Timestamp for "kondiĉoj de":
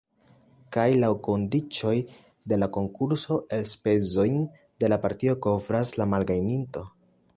1.27-2.59